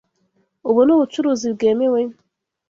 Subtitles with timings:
[0.69, 2.01] Ubu ni ubucuruzi bwemewe?